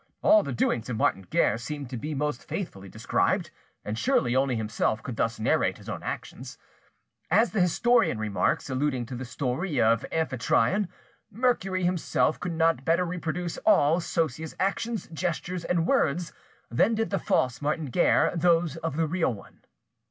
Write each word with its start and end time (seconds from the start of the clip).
All 0.23 0.41
the 0.41 0.51
doings 0.51 0.89
of 0.89 0.97
Martin 0.97 1.27
Guerre 1.29 1.59
seemed 1.59 1.91
to 1.91 1.95
be 1.97 2.15
most 2.15 2.43
faithfully 2.47 2.89
described, 2.89 3.51
and 3.85 3.99
surely 3.99 4.35
only 4.35 4.55
himself 4.55 5.03
could 5.03 5.15
thus 5.15 5.39
narrate 5.39 5.77
his 5.77 5.87
own 5.87 6.01
actions. 6.01 6.57
As 7.29 7.51
the 7.51 7.61
historian 7.61 8.17
remarks, 8.17 8.67
alluding 8.67 9.05
to 9.05 9.15
the 9.15 9.25
story 9.25 9.79
of 9.79 10.03
Amphitryon, 10.11 10.89
Mercury 11.29 11.83
himself 11.83 12.39
could 12.39 12.53
not 12.53 12.83
better 12.83 13.05
reproduce 13.05 13.59
all 13.59 13.99
Sosia's 13.99 14.55
actions, 14.59 15.07
gestures, 15.13 15.63
and 15.65 15.85
words, 15.85 16.33
than 16.71 16.95
did 16.95 17.11
the 17.11 17.19
false 17.19 17.61
Martin 17.61 17.91
Guerre 17.91 18.35
those 18.35 18.77
of 18.77 18.97
the 18.97 19.05
real 19.05 19.31
one. 19.31 19.61